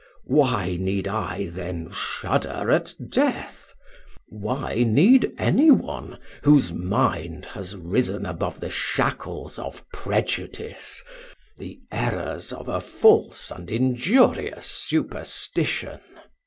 Why 0.25 0.77
need 0.81 1.07
I 1.07 1.45
then 1.51 1.91
shudder 1.91 2.71
at 2.71 2.95
death? 3.09 3.75
why 4.29 4.81
need 4.83 5.31
any 5.37 5.69
one, 5.69 6.17
whose 6.41 6.73
mind 6.73 7.45
has 7.45 7.75
risen 7.75 8.25
above 8.25 8.61
the 8.61 8.71
shackles 8.71 9.59
of 9.59 9.87
prejudice, 9.93 11.03
the 11.59 11.79
errors 11.91 12.51
of 12.51 12.67
a 12.67 12.81
false 12.81 13.51
and 13.51 13.69
injurious 13.69 14.65
superstition." 14.65 15.99